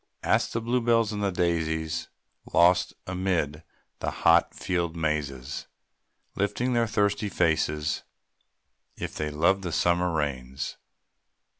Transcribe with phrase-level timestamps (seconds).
[0.23, 2.09] Ask the blue bells and the daisies,
[2.51, 3.61] Lost amid
[3.99, 5.67] the hot field mazes,
[6.35, 8.01] Lifting up their thirsty faces,
[8.97, 10.77] If they love the summer rains.